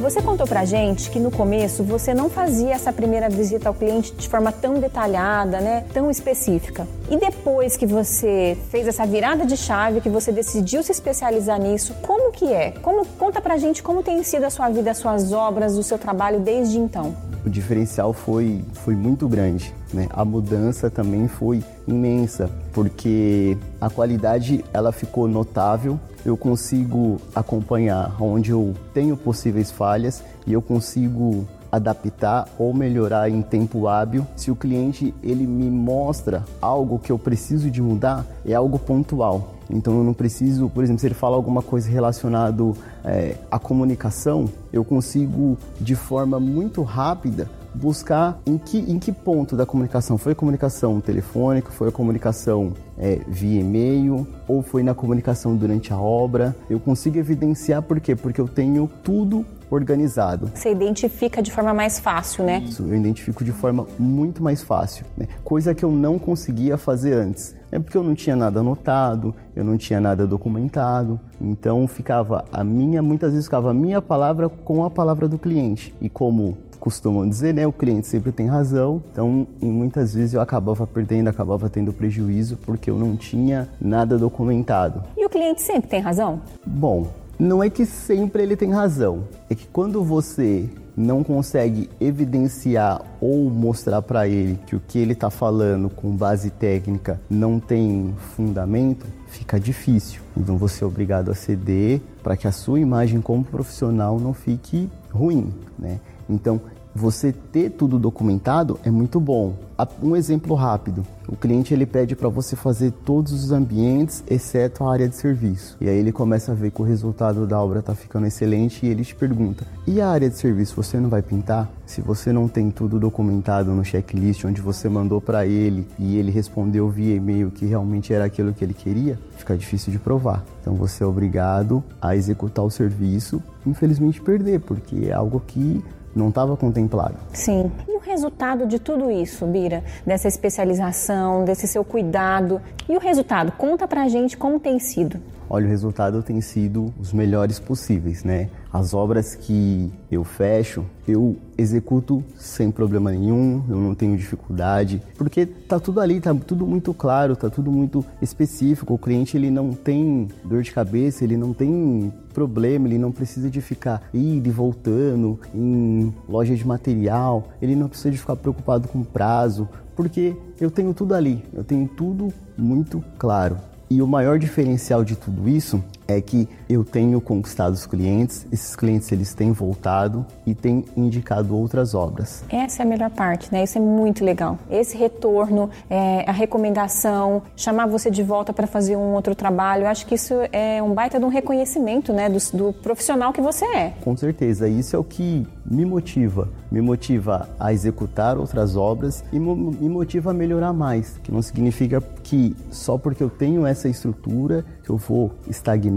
Você 0.03 0.21
contou 0.21 0.49
pra 0.49 0.65
gente 0.65 1.09
que 1.13 1.21
no 1.21 1.31
começo 1.31 1.85
você 1.85 2.13
não 2.13 2.29
fazia 2.29 2.75
essa 2.75 2.93
primeira 2.93 3.29
visita 3.29 3.69
ao 3.69 3.75
cliente 3.75 4.13
de 4.13 4.29
forma 4.29 4.51
tão 4.51 4.81
detalhada, 4.81 5.61
né, 5.61 5.85
tão 5.95 6.11
específica. 6.11 6.89
E 7.09 7.17
depois 7.17 7.77
que 7.77 7.87
você 7.87 8.59
fez 8.69 8.89
essa 8.89 9.07
virada 9.07 9.47
de 9.47 9.57
chave, 9.57 10.01
que 10.01 10.09
você 10.09 10.33
decidiu 10.33 10.83
se 10.83 10.91
especializar 10.91 11.61
nisso, 11.61 11.95
como 12.03 12.33
que 12.33 12.53
é? 12.53 12.73
Como 12.83 13.07
conta 13.17 13.41
pra 13.41 13.57
gente 13.57 13.81
como 13.81 14.03
tem 14.03 14.25
sido 14.25 14.43
a 14.43 14.51
sua 14.51 14.69
vida, 14.71 14.91
as 14.91 14.99
suas 14.99 15.33
obras, 15.33 15.79
o 15.79 15.85
seu 15.85 15.97
trabalho 15.97 16.41
desde 16.41 16.81
então? 16.81 17.15
O 17.45 17.51
diferencial 17.51 18.13
foi, 18.13 18.65
foi 18.73 18.95
muito 18.95 19.29
grande. 19.29 19.75
Né? 19.93 20.09
A 20.11 20.25
mudança 20.25 20.91
também 20.91 21.29
foi 21.29 21.63
imensa, 21.87 22.51
porque 22.73 23.57
a 23.81 23.91
qualidade 23.91 24.65
ela 24.73 24.93
ficou 24.93 25.27
notável 25.29 25.99
eu 26.25 26.37
consigo 26.37 27.21
acompanhar 27.35 28.17
onde 28.21 28.51
eu 28.51 28.75
tenho 28.95 29.17
possíveis 29.17 29.71
falhas 29.71 30.23
e 30.47 30.53
eu 30.53 30.63
consigo 30.63 31.47
adaptar 31.71 32.47
ou 32.59 32.73
melhorar 32.75 33.31
em 33.31 33.41
tempo 33.41 33.89
hábil. 33.89 34.27
Se 34.37 34.51
o 34.51 34.57
cliente 34.57 35.15
ele 35.23 35.47
me 35.47 35.71
mostra 35.71 36.45
algo 36.61 36.99
que 36.99 37.11
eu 37.11 37.19
preciso 37.19 37.71
de 37.71 37.81
mudar, 37.81 38.27
é 38.45 38.55
algo 38.55 38.79
pontual. 38.79 39.55
Então 39.73 39.99
eu 39.99 40.05
não 40.05 40.13
preciso, 40.13 40.69
por 40.69 40.85
exemplo, 40.85 41.01
se 41.01 41.07
ele 41.07 41.15
fala 41.15 41.35
alguma 41.35 41.63
coisa 41.63 41.89
relacionado 41.89 42.77
é, 43.05 43.37
à 43.51 43.59
comunicação, 43.59 44.49
eu 44.73 44.85
consigo 44.85 45.57
de 45.81 45.95
forma 45.95 46.39
muito 46.39 46.83
rápida 46.83 47.49
buscar 47.75 48.39
em 48.45 48.59
que, 48.59 48.79
em 48.79 48.99
que 48.99 49.11
ponto 49.11 49.57
da 49.57 49.65
comunicação. 49.65 50.19
Foi 50.19 50.33
a 50.33 50.35
comunicação 50.35 51.01
telefônica, 51.01 51.71
foi 51.71 51.89
a 51.89 51.93
comunicação 51.93 52.73
é, 52.99 53.21
via 53.27 53.61
e-mail, 53.61 54.27
ou 54.47 54.63
foi 54.63 54.83
na 54.83 54.95
comunicação 54.95 55.57
durante 55.57 55.93
a 55.93 55.99
obra. 55.99 56.55
Eu 56.69 56.79
consigo 56.79 57.19
evidenciar 57.19 57.83
por 57.83 57.99
quê? 58.01 58.15
Porque 58.15 58.41
eu 58.41 58.49
tenho 58.49 58.89
tudo 59.03 59.45
organizado. 59.75 60.51
Você 60.55 60.71
identifica 60.71 61.43
de 61.43 61.51
forma 61.51 61.73
mais 61.73 61.99
fácil, 61.99 62.45
né? 62.45 62.63
Isso, 62.67 62.83
eu 62.83 62.95
identifico 62.95 63.45
de 63.45 63.53
forma 63.53 63.87
muito 63.99 64.43
mais 64.43 64.63
fácil, 64.63 65.05
né? 65.17 65.29
coisa 65.43 65.75
que 65.75 65.85
eu 65.85 65.91
não 65.91 66.19
conseguia 66.19 66.77
fazer 66.77 67.15
antes. 67.15 67.55
É 67.71 67.79
porque 67.79 67.97
eu 67.97 68.03
não 68.03 68.15
tinha 68.15 68.37
nada 68.37 68.61
anotado, 68.61 69.35
eu 69.57 69.65
não 69.65 69.79
tinha 69.79 69.99
nada 69.99 70.27
documentado, 70.27 71.19
então 71.41 71.87
ficava 71.89 72.45
a 72.53 72.63
minha, 72.63 73.03
muitas 73.03 73.33
vezes 73.33 73.47
ficava 73.47 73.71
a 73.71 73.75
minha 73.75 74.03
palavra 74.03 74.49
com 74.49 74.85
a 74.85 74.91
palavra 74.91 75.27
do 75.27 75.39
cliente. 75.39 75.95
E 76.01 76.09
como 76.09 76.57
costumam 76.83 77.29
dizer, 77.29 77.55
né? 77.55 77.65
O 77.65 77.73
cliente 77.73 78.09
sempre 78.09 78.33
tem 78.33 78.49
razão. 78.49 79.01
Então, 79.13 79.47
muitas 79.61 80.15
vezes 80.15 80.35
eu 80.35 80.41
acabava 80.41 80.85
perdendo, 80.85 81.29
acabava 81.29 81.71
tendo 81.71 81.93
prejuízo 81.93 82.57
porque 82.57 82.91
eu 82.91 82.99
não 82.99 83.17
tinha 83.17 83.69
nada 83.81 84.19
documentado. 84.19 85.05
E 85.17 85.25
o 85.25 85.31
cliente 85.31 85.63
sempre 85.63 85.89
tem 85.89 86.01
razão? 86.01 86.41
Bom, 86.67 87.07
não 87.39 87.63
é 87.63 87.69
que 87.69 87.85
sempre 87.85 88.43
ele 88.43 88.57
tem 88.57 88.71
razão. 88.71 89.25
É 89.51 89.55
que 89.55 89.67
quando 89.67 90.03
você 90.03 90.69
não 90.97 91.25
consegue 91.25 91.89
evidenciar 92.01 93.01
ou 93.21 93.49
mostrar 93.51 94.03
para 94.03 94.29
ele 94.29 94.59
que 94.67 94.77
o 94.77 94.81
que 94.81 94.99
ele 94.99 95.13
está 95.13 95.31
falando 95.31 95.89
com 95.89 96.15
base 96.15 96.51
técnica 96.51 97.21
não 97.31 97.59
tem 97.59 98.15
fundamento, 98.37 99.07
fica 99.29 99.59
difícil. 99.59 100.21
Então 100.37 100.57
você 100.57 100.85
é 100.85 100.87
obrigado 100.87 101.31
a 101.31 101.35
ceder 101.35 102.01
para 102.23 102.37
que 102.37 102.47
a 102.47 102.53
sua 102.53 102.79
imagem 102.79 103.21
como 103.21 103.43
profissional 103.43 104.19
não 104.19 104.35
fique 104.35 104.89
ruim, 105.11 105.53
né? 105.79 105.99
Então 106.29 106.61
você 106.95 107.33
ter 107.33 107.71
tudo 107.71 107.99
documentado 107.99 108.79
é 108.85 108.91
muito 108.91 109.19
bom. 109.19 109.55
Um 110.01 110.15
exemplo 110.15 110.55
rápido: 110.55 111.05
o 111.27 111.35
cliente 111.35 111.75
ele 111.75 111.87
pede 111.87 112.15
para 112.15 112.29
você 112.29 112.55
fazer 112.55 112.93
todos 113.05 113.33
os 113.33 113.51
ambientes, 113.51 114.23
exceto 114.29 114.85
a 114.85 114.93
área 114.93 115.09
de 115.09 115.17
serviço. 115.17 115.77
E 115.81 115.89
aí 115.89 115.97
ele 115.97 116.13
começa 116.13 116.53
a 116.53 116.55
ver 116.55 116.71
que 116.71 116.81
o 116.81 116.85
resultado 116.85 117.47
da 117.47 117.61
obra 117.61 117.81
está 117.81 117.95
ficando 117.95 118.27
excelente 118.27 118.85
e 118.87 118.89
ele 118.89 119.05
te 119.05 119.15
pergunta: 119.15 119.67
e 119.87 120.01
a 120.01 120.09
área 120.09 120.31
de 120.31 120.37
serviço 120.37 120.77
você 120.77 120.99
não 120.99 121.09
vai 121.09 121.23
pintar? 121.23 121.69
Se 121.87 122.01
você 122.01 122.33
não 122.33 122.47
tem 122.49 122.71
tudo 122.71 122.99
documentado 122.99 123.73
no 123.73 123.85
checklist 123.85 124.45
onde 124.45 124.61
você 124.61 124.89
mandou 124.89 125.21
para 125.21 125.47
ele 125.47 125.87
e 125.99 126.17
ele 126.17 126.31
respondeu 126.31 126.89
via 126.89 127.17
e-mail 127.17 127.51
que 127.51 127.67
realmente 127.67 128.13
era 128.15 128.25
aquilo 128.25 128.55
que 128.55 128.65
ele 128.65 128.75
queria, 128.75 129.19
fica 129.37 129.57
difícil 129.57 129.93
de 129.93 129.99
provar. 129.99 130.45
Então 130.61 130.75
você 130.75 131.03
é 131.03 131.07
obrigado 131.07 131.83
a 132.01 132.15
executar 132.15 132.65
o 132.65 132.71
serviço, 132.71 133.43
infelizmente 133.67 134.21
perder, 134.21 134.61
porque 134.61 135.07
é 135.07 135.13
algo 135.13 135.43
que 135.45 135.83
não 136.15 136.29
estava 136.29 136.57
contemplado. 136.57 137.15
Sim. 137.33 137.71
E 137.89 137.97
o 137.97 138.01
resultado 138.01 138.67
de 138.67 138.79
tudo 138.79 139.11
isso, 139.11 139.47
Bira? 139.47 139.83
Dessa 140.07 140.29
especialização, 140.29 141.45
desse 141.45 141.67
seu 141.67 141.85
cuidado. 141.85 142.61
E 142.89 142.97
o 142.97 143.01
resultado? 143.01 143.53
Conta 143.53 143.89
pra 143.89 144.09
gente 144.09 144.37
como 144.37 144.61
tem 144.61 144.79
sido. 144.79 145.21
Olha, 145.55 145.67
o 145.67 145.69
resultado 145.69 146.23
tem 146.23 146.41
sido 146.41 146.95
os 146.99 147.13
melhores 147.13 147.59
possíveis, 147.59 148.25
né? 148.25 148.49
As 148.73 148.95
obras 148.95 149.35
que 149.35 149.93
eu 150.11 150.25
fecho, 150.25 150.83
eu 151.07 151.37
executo 151.59 152.25
sem 152.39 152.71
problema 152.71 153.11
nenhum, 153.11 153.63
eu 153.69 153.77
não 153.77 153.95
tenho 153.95 154.17
dificuldade, 154.17 155.03
porque 155.15 155.45
tá 155.45 155.79
tudo 155.79 156.01
ali, 156.01 156.23
tá 156.23 156.35
tudo 156.35 156.67
muito 156.67 156.95
claro, 156.95 157.37
tá 157.37 157.51
tudo 157.51 157.71
muito 157.71 158.03
específico. 158.23 158.95
O 158.95 158.99
cliente 158.99 159.37
ele 159.37 159.51
não 159.51 159.75
tem 159.75 160.27
dor 160.43 160.63
de 160.63 160.73
cabeça, 160.73 161.23
ele 161.23 161.37
não 161.37 161.53
tem 161.53 162.11
problema, 162.33 162.89
ele 162.89 162.97
não 162.97 163.13
precisa 163.13 163.51
de 163.51 163.61
ficar 163.61 164.09
indo 164.15 164.49
e 164.49 164.51
voltando 164.51 165.39
em 165.55 166.15
loja 166.27 166.57
de 166.57 166.67
material, 166.67 167.49
ele 167.61 167.77
não 167.77 167.89
precisa 167.89 168.11
de 168.11 168.17
ficar 168.17 168.37
preocupado 168.37 168.89
com 168.89 169.05
prazo, 169.05 169.69
porque 169.95 170.35
eu 170.59 170.71
tenho 170.71 170.95
tudo 170.95 171.15
ali, 171.15 171.45
eu 171.53 171.63
tenho 171.63 171.87
tudo 171.89 172.33
muito 172.57 173.05
claro. 173.19 173.59
E 173.93 174.01
o 174.01 174.07
maior 174.07 174.39
diferencial 174.39 175.05
de 175.05 175.15
tudo 175.15 175.47
isso 175.47 175.85
é 176.09 176.21
que 176.21 176.49
eu 176.69 176.85
tenho 176.85 177.21
conquistado 177.21 177.73
os 177.73 177.87
clientes, 177.87 178.47
esses 178.53 178.75
clientes 178.75 179.11
eles 179.13 179.35
têm 179.35 179.53
voltado 179.53 180.25
e 180.47 180.55
têm 180.55 180.85
indicado 180.97 181.57
outras 181.57 181.95
obras. 181.95 182.45
Essa 182.49 182.83
é 182.83 182.85
a 182.85 182.89
melhor 182.89 183.11
parte, 183.11 183.53
né? 183.53 183.63
Isso 183.63 183.79
é 183.79 183.81
muito 183.81 184.25
legal. 184.25 184.59
Esse 184.71 184.97
retorno, 184.97 185.71
é, 185.89 186.29
a 186.29 186.33
recomendação, 186.33 187.43
chamar 187.57 187.87
você 187.87 188.11
de 188.11 188.23
volta 188.23 188.53
para 188.53 188.67
fazer 188.67 188.97
um 188.97 189.15
outro 189.15 189.35
trabalho, 189.35 189.85
eu 189.85 189.89
acho 189.89 190.07
que 190.07 190.15
isso 190.15 190.35
é 190.53 190.83
um 190.83 190.93
baita 190.93 191.19
de 191.19 191.25
um 191.25 191.29
reconhecimento, 191.29 192.13
né, 192.13 192.29
do, 192.29 192.39
do 192.57 192.73
profissional 192.73 193.33
que 193.33 193.41
você 193.41 193.65
é. 193.65 193.95
Com 194.01 194.17
certeza, 194.17 194.69
isso 194.69 194.97
é 194.97 194.99
o 194.99 195.05
que 195.05 195.47
me 195.65 195.85
motiva, 195.85 196.49
me 196.71 196.81
motiva 196.81 197.49
a 197.59 197.73
executar 197.73 198.37
outras 198.37 198.77
obras 198.77 199.25
e 199.33 199.39
me 199.39 199.89
motiva 199.89 200.31
a 200.31 200.35
melhorar 200.35 200.73
mais, 200.73 201.19
que 201.23 201.31
não 201.31 201.43
significa 201.43 202.03
que 202.23 202.57
só 202.71 202.99
porque 202.99 203.23
eu 203.23 203.31
tenho 203.31 203.67
essa 203.67 203.89
estrutura 203.89 204.65
que 204.83 204.91
eu 204.91 204.97
vou 204.97 205.33
estagnar 205.49 205.92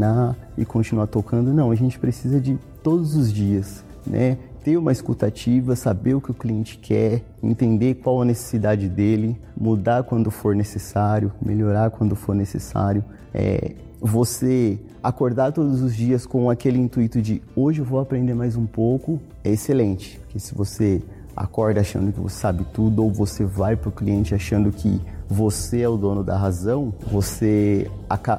e 0.57 0.65
continuar 0.65 1.07
tocando. 1.07 1.53
Não, 1.53 1.71
a 1.71 1.75
gente 1.75 1.99
precisa 1.99 2.39
de 2.39 2.57
todos 2.83 3.15
os 3.15 3.31
dias, 3.31 3.83
né? 4.05 4.37
Ter 4.63 4.77
uma 4.77 4.91
escutativa, 4.91 5.75
saber 5.75 6.15
o 6.15 6.21
que 6.21 6.31
o 6.31 6.33
cliente 6.33 6.77
quer, 6.77 7.23
entender 7.41 7.95
qual 7.95 8.21
a 8.21 8.25
necessidade 8.25 8.89
dele, 8.89 9.39
mudar 9.55 10.03
quando 10.03 10.31
for 10.31 10.55
necessário, 10.55 11.31
melhorar 11.41 11.91
quando 11.91 12.15
for 12.15 12.35
necessário. 12.35 13.03
É, 13.33 13.73
você 14.01 14.79
acordar 15.01 15.51
todos 15.51 15.81
os 15.81 15.95
dias 15.95 16.25
com 16.25 16.49
aquele 16.49 16.79
intuito 16.79 17.21
de 17.21 17.41
hoje 17.55 17.79
eu 17.79 17.85
vou 17.85 17.99
aprender 17.99 18.33
mais 18.33 18.55
um 18.55 18.65
pouco 18.65 19.19
é 19.43 19.51
excelente. 19.51 20.19
Porque 20.19 20.39
se 20.39 20.53
você 20.53 21.01
acorda 21.35 21.81
achando 21.81 22.11
que 22.11 22.19
você 22.19 22.37
sabe 22.37 22.65
tudo 22.73 23.03
ou 23.03 23.11
você 23.11 23.43
vai 23.43 23.75
para 23.75 23.89
o 23.89 23.91
cliente 23.91 24.33
achando 24.33 24.71
que 24.71 25.01
você 25.27 25.81
é 25.81 25.89
o 25.89 25.97
dono 25.97 26.23
da 26.23 26.37
razão, 26.37 26.93
você, 27.11 27.89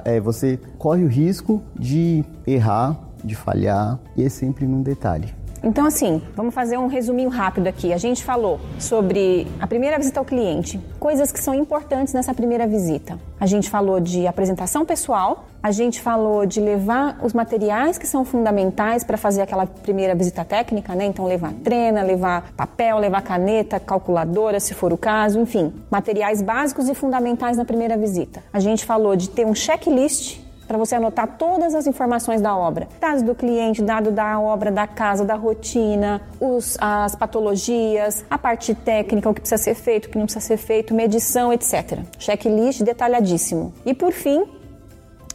é, 0.05 0.21
você 0.21 0.59
corre 0.79 1.05
o 1.05 1.09
risco 1.09 1.63
de 1.79 2.25
errar, 2.47 2.97
de 3.23 3.35
falhar 3.35 3.99
e 4.17 4.25
é 4.25 4.29
sempre 4.29 4.67
num 4.67 4.83
detalhe. 4.83 5.35
Então, 5.67 5.85
assim, 5.85 6.23
vamos 6.37 6.55
fazer 6.55 6.79
um 6.79 6.87
resuminho 6.87 7.29
rápido 7.29 7.67
aqui. 7.67 7.93
A 7.93 7.97
gente 7.97 8.23
falou 8.23 8.61
sobre 8.79 9.49
a 9.61 9.67
primeira 9.67 9.99
visita 9.99 10.21
ao 10.21 10.25
cliente, 10.25 10.81
coisas 11.01 11.33
que 11.33 11.41
são 11.41 11.53
importantes 11.53 12.15
nessa 12.15 12.33
primeira 12.33 12.69
visita. 12.69 13.19
A 13.41 13.47
gente 13.47 13.69
falou 13.69 13.99
de 13.99 14.29
apresentação 14.29 14.87
pessoal, 14.87 15.49
a 15.61 15.73
gente 15.73 16.01
falou 16.01 16.47
de 16.47 16.61
levar 16.61 17.19
os 17.21 17.33
materiais 17.33 17.99
que 17.99 18.07
são 18.07 18.25
fundamentais 18.25 19.03
para 19.03 19.17
fazer 19.17 19.43
aquela 19.43 19.67
primeira 19.67 20.15
visita 20.15 20.45
técnica, 20.45 20.95
né? 20.95 21.05
Então, 21.05 21.27
levar 21.27 21.53
trena, 21.65 22.01
levar 22.01 22.53
papel, 22.57 22.99
levar 22.99 23.23
caneta, 23.23 23.81
calculadora, 23.81 24.61
se 24.61 24.73
for 24.73 24.93
o 24.93 24.97
caso, 24.97 25.41
enfim, 25.41 25.73
materiais 25.91 26.41
básicos 26.43 26.89
e 26.89 26.95
fundamentais 26.95 27.57
na 27.57 27.65
primeira 27.65 27.97
visita. 27.97 28.41
A 28.53 28.61
gente 28.61 28.85
falou 28.85 29.17
de 29.17 29.31
ter 29.31 29.45
um 29.45 29.53
checklist 29.53 30.46
para 30.67 30.77
você 30.77 30.95
anotar 30.95 31.37
todas 31.39 31.75
as 31.75 31.87
informações 31.87 32.41
da 32.41 32.57
obra. 32.57 32.89
Dados 33.01 33.23
do 33.23 33.35
cliente, 33.35 33.83
dado 33.83 34.11
da 34.11 34.39
obra, 34.39 34.71
da 34.71 34.87
casa, 34.87 35.25
da 35.25 35.35
rotina, 35.35 36.21
os, 36.41 36.77
as 36.81 37.15
patologias, 37.15 38.25
a 38.29 38.39
parte 38.39 38.75
técnica, 38.75 39.29
o 39.29 39.35
que 39.35 39.41
precisa 39.41 39.63
ser 39.63 39.75
feito, 39.75 40.07
o 40.07 40.09
que 40.11 40.19
não 40.19 40.27
precisa 40.27 40.45
ser 40.45 40.57
feito, 40.57 40.95
medição, 40.95 41.53
etc. 41.53 42.01
Checklist 42.19 42.83
detalhadíssimo. 42.83 43.73
E 43.85 43.95
por 43.95 44.13
fim, 44.13 44.45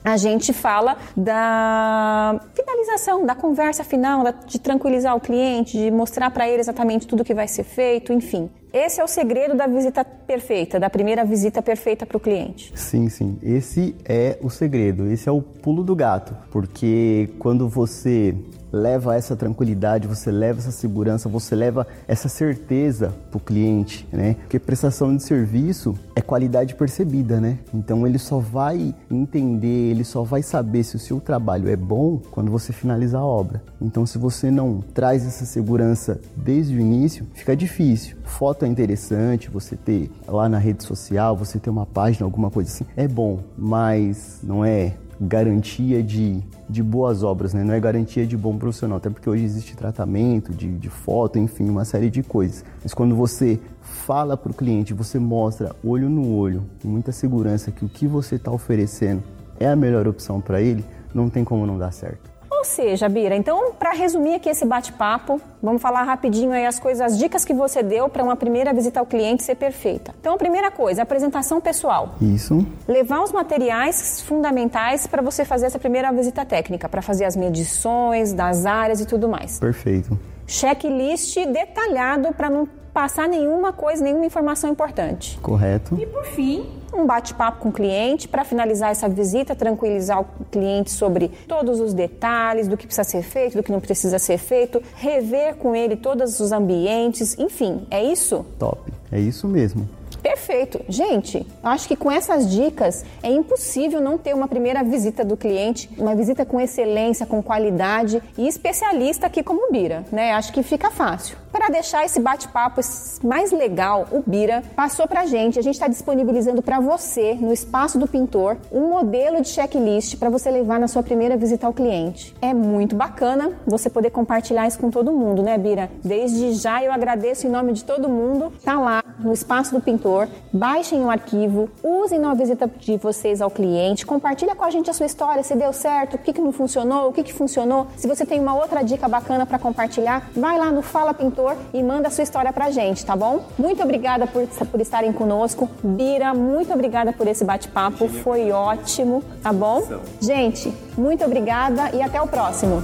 a 0.03 0.17
gente 0.17 0.51
fala 0.51 0.97
da 1.15 2.39
finalização, 2.55 3.25
da 3.25 3.35
conversa 3.35 3.83
final, 3.83 4.23
de 4.45 4.59
tranquilizar 4.59 5.15
o 5.15 5.19
cliente, 5.19 5.77
de 5.77 5.91
mostrar 5.91 6.31
para 6.31 6.50
ele 6.50 6.59
exatamente 6.59 7.05
tudo 7.07 7.23
que 7.23 7.33
vai 7.33 7.47
ser 7.47 7.63
feito, 7.63 8.11
enfim. 8.11 8.50
Esse 8.73 9.01
é 9.01 9.03
o 9.03 9.07
segredo 9.07 9.53
da 9.53 9.67
visita 9.67 10.05
perfeita, 10.05 10.79
da 10.79 10.89
primeira 10.89 11.25
visita 11.25 11.61
perfeita 11.61 12.05
para 12.05 12.15
o 12.15 12.19
cliente. 12.19 12.71
Sim, 12.73 13.09
sim. 13.09 13.37
Esse 13.43 13.93
é 14.05 14.37
o 14.41 14.49
segredo, 14.49 15.11
esse 15.11 15.27
é 15.27 15.31
o 15.31 15.41
pulo 15.41 15.83
do 15.83 15.93
gato. 15.93 16.33
Porque 16.49 17.29
quando 17.37 17.67
você 17.67 18.33
leva 18.71 19.15
essa 19.15 19.35
tranquilidade, 19.35 20.07
você 20.07 20.31
leva 20.31 20.59
essa 20.59 20.71
segurança, 20.71 21.27
você 21.27 21.55
leva 21.55 21.85
essa 22.07 22.29
certeza 22.29 23.13
para 23.29 23.37
o 23.37 23.41
cliente, 23.41 24.07
né? 24.11 24.35
Porque 24.35 24.57
prestação 24.59 25.15
de 25.15 25.23
serviço 25.23 25.93
é 26.15 26.21
qualidade 26.21 26.75
percebida, 26.75 27.41
né? 27.41 27.59
Então 27.73 28.07
ele 28.07 28.17
só 28.17 28.39
vai 28.39 28.95
entender, 29.09 29.91
ele 29.91 30.03
só 30.03 30.23
vai 30.23 30.41
saber 30.41 30.83
se 30.83 30.95
o 30.95 30.99
seu 30.99 31.19
trabalho 31.19 31.69
é 31.69 31.75
bom 31.75 32.21
quando 32.31 32.49
você 32.49 32.71
finalizar 32.71 33.21
a 33.21 33.25
obra. 33.25 33.61
Então 33.81 34.05
se 34.05 34.17
você 34.17 34.49
não 34.49 34.79
traz 34.93 35.25
essa 35.25 35.45
segurança 35.45 36.19
desde 36.35 36.75
o 36.75 36.79
início, 36.79 37.27
fica 37.33 37.55
difícil. 37.55 38.15
Foto 38.23 38.60
é 38.65 38.67
interessante, 38.67 39.49
você 39.49 39.75
ter 39.75 40.09
lá 40.27 40.47
na 40.47 40.57
rede 40.57 40.83
social, 40.83 41.35
você 41.35 41.59
ter 41.59 41.69
uma 41.69 41.85
página, 41.85 42.25
alguma 42.25 42.49
coisa 42.49 42.69
assim, 42.69 42.85
é 42.95 43.07
bom, 43.07 43.39
mas 43.57 44.39
não 44.43 44.63
é 44.63 44.95
garantia 45.19 46.01
de, 46.01 46.41
de 46.67 46.81
boas 46.81 47.21
obras, 47.21 47.53
né? 47.53 47.63
não 47.63 47.75
é 47.75 47.79
garantia 47.79 48.25
de 48.25 48.35
bom 48.35 48.57
profissional, 48.57 48.97
até 48.97 49.09
porque 49.09 49.29
hoje 49.29 49.43
existe 49.43 49.75
tratamento 49.75 50.51
de, 50.51 50.75
de 50.75 50.89
foto, 50.89 51.37
enfim, 51.37 51.69
uma 51.69 51.85
série 51.85 52.09
de 52.09 52.23
coisas. 52.23 52.65
Mas 52.81 52.93
quando 52.93 53.15
você 53.15 53.59
fala 53.81 54.35
para 54.35 54.51
o 54.51 54.55
cliente, 54.55 54.93
você 54.95 55.19
mostra 55.19 55.75
olho 55.83 56.09
no 56.09 56.33
olho, 56.35 56.63
com 56.81 56.87
muita 56.87 57.11
segurança, 57.11 57.71
que 57.71 57.85
o 57.85 57.89
que 57.89 58.07
você 58.07 58.35
está 58.35 58.51
oferecendo 58.51 59.21
é 59.59 59.67
a 59.67 59.75
melhor 59.75 60.07
opção 60.07 60.41
para 60.41 60.59
ele, 60.59 60.83
não 61.13 61.29
tem 61.29 61.43
como 61.43 61.67
não 61.67 61.77
dar 61.77 61.91
certo. 61.91 62.30
Ou 62.61 62.65
seja, 62.65 63.09
Bira, 63.09 63.35
então, 63.35 63.73
para 63.73 63.91
resumir 63.91 64.35
aqui 64.35 64.47
esse 64.47 64.63
bate-papo, 64.63 65.41
vamos 65.63 65.81
falar 65.81 66.03
rapidinho 66.03 66.51
aí 66.51 66.63
as 66.63 66.77
coisas, 66.77 67.01
as 67.01 67.17
dicas 67.17 67.43
que 67.43 67.55
você 67.55 67.81
deu 67.81 68.07
para 68.07 68.23
uma 68.23 68.35
primeira 68.35 68.71
visita 68.71 68.99
ao 68.99 69.05
cliente 69.07 69.41
ser 69.41 69.55
perfeita. 69.55 70.13
Então, 70.21 70.35
a 70.35 70.37
primeira 70.37 70.69
coisa, 70.69 71.01
apresentação 71.01 71.59
pessoal. 71.59 72.13
Isso. 72.21 72.63
Levar 72.87 73.23
os 73.23 73.31
materiais 73.31 74.21
fundamentais 74.21 75.07
para 75.07 75.23
você 75.23 75.43
fazer 75.43 75.65
essa 75.65 75.79
primeira 75.79 76.11
visita 76.11 76.45
técnica, 76.45 76.87
para 76.87 77.01
fazer 77.01 77.25
as 77.25 77.35
medições 77.35 78.31
das 78.31 78.67
áreas 78.67 79.01
e 79.01 79.07
tudo 79.07 79.27
mais. 79.27 79.59
Perfeito. 79.59 80.19
Checklist 80.45 81.35
detalhado 81.47 82.31
para 82.31 82.47
não 82.47 82.67
passar 82.93 83.27
nenhuma 83.27 83.74
coisa, 83.74 84.03
nenhuma 84.03 84.25
informação 84.25 84.69
importante. 84.69 85.38
Correto. 85.41 85.98
E 86.00 86.05
por 86.05 86.25
fim, 86.25 86.65
um 86.93 87.05
bate-papo 87.05 87.60
com 87.60 87.69
o 87.69 87.71
cliente 87.71 88.27
para 88.27 88.43
finalizar 88.43 88.91
essa 88.91 89.07
visita, 89.07 89.55
tranquilizar 89.55 90.21
o 90.21 90.25
cliente 90.51 90.91
sobre 90.91 91.29
todos 91.48 91.79
os 91.79 91.93
detalhes 91.93 92.67
do 92.67 92.77
que 92.77 92.86
precisa 92.86 93.03
ser 93.03 93.24
feito, 93.24 93.57
do 93.57 93.63
que 93.63 93.71
não 93.71 93.79
precisa 93.79 94.19
ser 94.19 94.38
feito, 94.38 94.81
rever 94.95 95.55
com 95.55 95.75
ele 95.75 95.95
todos 95.95 96.39
os 96.39 96.51
ambientes, 96.51 97.38
enfim, 97.39 97.86
é 97.89 98.03
isso? 98.03 98.45
Top. 98.60 98.91
É 99.12 99.19
isso 99.19 99.48
mesmo. 99.48 99.88
Perfeito. 100.21 100.81
Gente, 100.88 101.45
acho 101.63 101.88
que 101.88 101.95
com 101.95 102.12
essas 102.12 102.50
dicas 102.50 103.03
é 103.24 103.29
impossível 103.29 104.00
não 104.00 104.17
ter 104.17 104.36
uma 104.36 104.48
primeira 104.48 104.83
visita 104.83 105.25
do 105.25 105.36
cliente, 105.36 105.89
uma 105.98 106.13
visita 106.13 106.45
com 106.45 106.62
excelência, 106.62 107.25
com 107.25 107.41
qualidade 107.41 108.21
e 108.38 108.48
especialista 108.48 109.25
aqui 109.25 109.41
como 109.41 109.67
o 109.67 109.71
Bira, 109.71 110.05
né? 110.12 110.33
Acho 110.33 110.53
que 110.53 110.62
fica 110.62 110.91
fácil. 110.91 111.40
Para 111.51 111.67
deixar 111.67 112.05
esse 112.05 112.20
bate-papo 112.20 112.79
mais 113.22 113.51
legal, 113.51 114.08
o 114.10 114.24
Bira 114.25 114.63
passou 114.74 115.05
para 115.05 115.22
a 115.22 115.25
gente. 115.25 115.60
A 115.60 115.62
gente 115.62 115.75
está 115.75 115.88
disponibilizando 115.88 116.62
para 116.62 116.79
você, 116.79 117.34
no 117.34 117.51
espaço 117.51 118.00
do 118.00 118.08
pintor, 118.08 118.58
um 118.72 118.89
modelo 118.89 119.41
de 119.41 119.50
checklist 119.50 120.17
para 120.17 120.29
você 120.29 120.50
levar 120.50 120.79
na 120.79 120.88
sua 120.88 121.03
primeira 121.03 121.36
visita 121.36 121.67
ao 121.67 121.74
cliente. 121.74 122.34
É 122.41 122.53
muito 122.53 122.96
bacana 122.96 123.51
você 123.67 123.89
poder 123.89 124.12
compartilhar 124.12 124.65
isso 124.65 124.79
com 124.79 124.89
todo 124.89 125.12
mundo, 125.12 125.43
né, 125.43 125.58
Bira? 125.58 125.91
Desde 126.01 126.53
já 126.53 126.81
eu 126.81 126.91
agradeço 126.91 127.46
em 127.46 127.50
nome 127.50 127.74
de 127.74 127.84
todo 127.84 128.08
mundo. 128.08 128.53
Tá 128.63 128.79
lá 128.79 129.03
no 129.20 129.34
espaço 129.34 129.74
do 129.74 129.81
pintor. 129.81 130.29
Baixem 130.53 131.03
o 131.03 131.10
arquivo, 131.10 131.70
usem 131.84 132.17
na 132.17 132.34
visita 132.34 132.70
de 132.79 132.96
vocês 132.98 133.41
ao 133.41 133.51
cliente, 133.51 134.05
compartilha 134.05 134.55
com 134.55 134.63
a 134.63 134.70
gente 134.70 134.89
a 134.89 134.93
sua 134.93 135.05
história, 135.05 135.43
se 135.43 135.55
deu 135.55 135.74
certo, 135.74 136.15
o 136.15 136.17
que, 136.17 136.31
que 136.31 136.41
não 136.41 136.51
funcionou, 136.51 137.10
o 137.10 137.13
que, 137.13 137.24
que 137.24 137.34
funcionou. 137.34 137.88
Se 137.98 138.08
você 138.08 138.25
tem 138.25 138.39
uma 138.39 138.55
outra 138.55 138.81
dica 138.84 139.08
bacana 139.08 139.46
para 139.46 139.60
compartilhar, 139.60 140.29
vai 140.36 140.58
lá 140.58 140.72
no 140.72 140.81
Fala 140.81 141.13
Pintor 141.13 141.40
e 141.74 141.81
manda 141.81 142.07
a 142.07 142.12
sua 142.12 142.24
história 142.24 142.51
pra 142.51 142.69
gente, 142.71 143.05
tá 143.05 143.15
bom? 143.15 143.45
Muito 143.57 143.81
obrigada 143.81 144.27
por, 144.27 144.48
por 144.48 144.81
estarem 144.81 145.12
conosco. 145.12 145.69
Bira, 145.83 146.33
muito 146.33 146.74
obrigada 146.74 147.12
por 147.13 147.27
esse 147.27 147.43
bate-papo, 147.43 148.07
foi 148.07 148.51
ótimo, 148.51 149.24
tá 149.41 149.51
bom? 149.51 149.88
Gente, 150.19 150.74
muito 150.98 151.24
obrigada 151.24 151.95
e 151.95 152.01
até 152.01 152.21
o 152.21 152.27
próximo. 152.27 152.83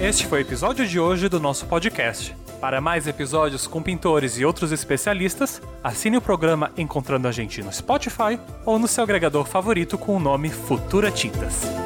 Este 0.00 0.26
foi 0.26 0.40
o 0.40 0.42
episódio 0.42 0.86
de 0.86 1.00
hoje 1.00 1.28
do 1.28 1.40
nosso 1.40 1.66
podcast. 1.66 2.36
Para 2.60 2.80
mais 2.80 3.06
episódios 3.06 3.66
com 3.66 3.82
pintores 3.82 4.38
e 4.38 4.44
outros 4.44 4.72
especialistas, 4.72 5.60
assine 5.82 6.16
o 6.16 6.20
programa 6.20 6.70
Encontrando 6.78 7.28
a 7.28 7.32
Gente 7.32 7.62
no 7.62 7.72
Spotify 7.72 8.40
ou 8.64 8.78
no 8.78 8.88
seu 8.88 9.04
agregador 9.04 9.44
favorito 9.44 9.98
com 9.98 10.16
o 10.16 10.20
nome 10.20 10.48
Futura 10.48 11.10
Tintas. 11.10 11.83